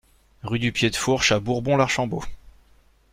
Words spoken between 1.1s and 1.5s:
à